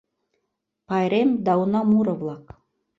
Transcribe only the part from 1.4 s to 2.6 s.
ДА УНА МУРО-ВЛАК.